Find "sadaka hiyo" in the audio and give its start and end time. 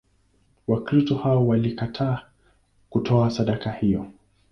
3.31-4.11